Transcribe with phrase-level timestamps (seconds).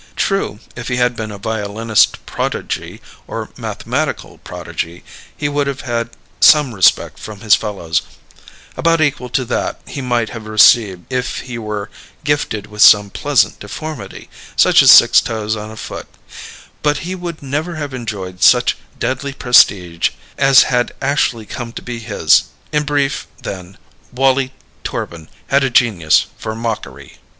[0.15, 5.03] True, if he had been a violinist prodigy or mathematical prodigy,
[5.37, 8.01] he would have had some respect from his fellows
[8.75, 11.91] about equal to that he might have received if he were
[12.23, 16.07] gifted with some pleasant deformity, such as six toes on a foot
[16.81, 21.99] but he would never have enjoyed such deadly prestige as had actually come to be
[21.99, 22.45] his.
[22.71, 23.77] In brief, then,
[24.11, 27.19] Wallie Torbin had a genius for mockery.